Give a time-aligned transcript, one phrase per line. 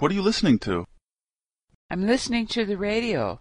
[0.00, 0.86] What are you listening to?
[1.90, 3.40] I'm listening to the radio.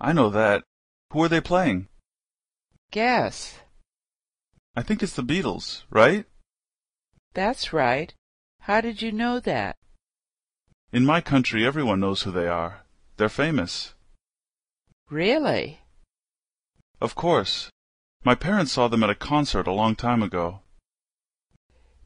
[0.00, 0.64] I know that.
[1.12, 1.86] Who are they playing?
[2.90, 3.60] Guess.
[4.74, 6.24] I think it's the Beatles, right?
[7.32, 8.12] That's right.
[8.62, 9.76] How did you know that?
[10.92, 12.82] In my country, everyone knows who they are.
[13.16, 13.94] They're famous.
[15.08, 15.82] Really?
[17.00, 17.70] Of course.
[18.24, 20.62] My parents saw them at a concert a long time ago.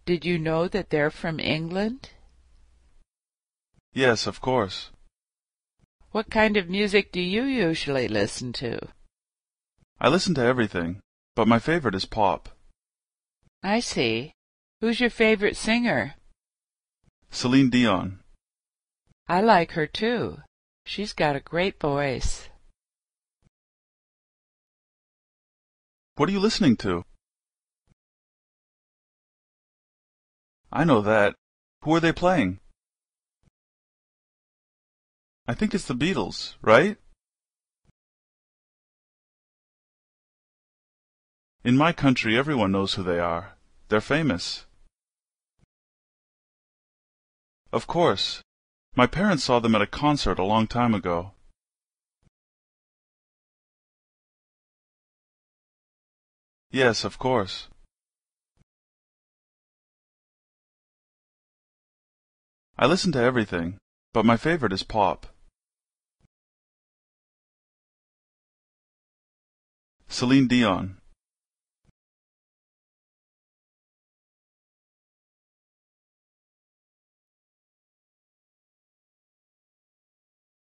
[0.04, 2.10] Did you know that they're from England?
[3.92, 4.90] Yes, of course.
[6.12, 8.78] What kind of music do you usually listen to?
[10.00, 11.00] I listen to everything,
[11.34, 12.48] but my favorite is pop.
[13.62, 14.32] I see.
[14.80, 16.14] Who's your favorite singer?
[17.30, 18.20] Celine Dion.
[19.28, 20.38] I like her too.
[20.86, 22.48] She's got a great voice.
[26.16, 27.04] What are you listening to?
[30.72, 31.34] I know that.
[31.82, 32.59] Who are they playing?
[35.50, 36.96] I think it's the Beatles, right?
[41.64, 43.56] In my country, everyone knows who they are.
[43.88, 44.66] They're famous.
[47.72, 48.42] Of course.
[48.94, 51.32] My parents saw them at a concert a long time ago.
[56.70, 57.66] Yes, of course.
[62.78, 63.78] I listen to everything,
[64.12, 65.26] but my favorite is pop.
[70.10, 70.96] Celine Dion.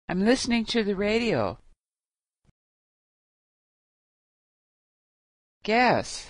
[0.08, 1.58] I'm listening to the radio.
[5.64, 6.28] Guess.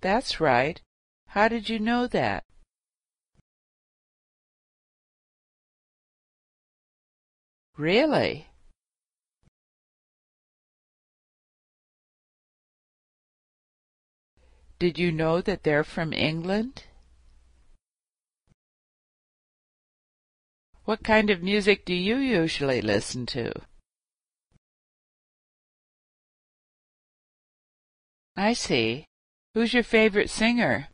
[0.00, 0.80] That's right.
[1.28, 2.44] How did you know that?
[7.76, 8.47] Really?
[14.78, 16.84] Did you know that they're from England?
[20.84, 23.52] What kind of music do you usually listen to?
[28.36, 29.04] I see.
[29.54, 30.88] Who's your favorite singer?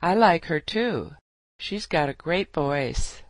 [0.00, 1.16] I like her too.
[1.58, 3.22] She's got a great voice.